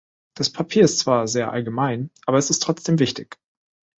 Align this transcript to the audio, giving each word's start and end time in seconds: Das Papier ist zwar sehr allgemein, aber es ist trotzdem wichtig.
Das 0.35 0.51
Papier 0.51 0.81
ist 0.83 0.97
zwar 0.97 1.27
sehr 1.27 1.51
allgemein, 1.51 2.09
aber 2.25 2.39
es 2.39 2.49
ist 2.49 2.63
trotzdem 2.63 2.97
wichtig. 2.97 3.37